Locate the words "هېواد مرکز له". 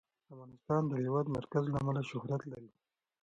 1.05-1.77